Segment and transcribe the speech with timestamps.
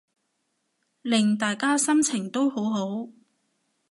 [1.03, 3.09] 令大家心情都好好